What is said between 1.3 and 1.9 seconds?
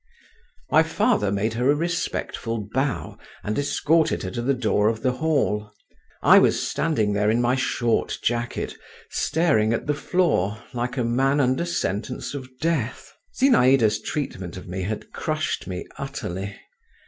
made her a